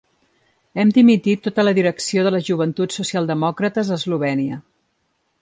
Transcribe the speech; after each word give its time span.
Hem 0.83 0.93
dimitit 0.95 1.43
tota 1.47 1.65
la 1.67 1.73
direcció 1.79 2.23
de 2.29 2.33
les 2.37 2.47
joventuts 2.49 2.99
socialdemòcrates 3.01 3.93
a 3.93 4.01
Eslovènia. 4.03 4.61